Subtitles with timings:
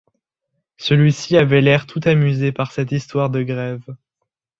[0.77, 3.85] Celui-ci avait l’air tout amusé par cette histoire de grève.